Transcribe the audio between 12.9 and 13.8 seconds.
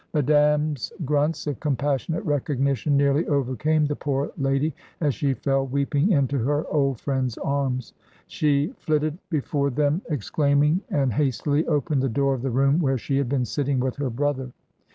she had been sitting